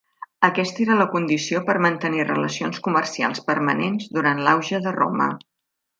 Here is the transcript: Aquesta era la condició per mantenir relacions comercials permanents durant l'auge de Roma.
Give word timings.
Aquesta 0.47 0.79
era 0.85 0.95
la 1.01 1.05
condició 1.15 1.61
per 1.67 1.75
mantenir 1.87 2.25
relacions 2.29 2.81
comercials 2.89 3.45
permanents 3.53 4.09
durant 4.19 4.43
l'auge 4.49 4.81
de 4.87 4.99
Roma. 5.01 5.29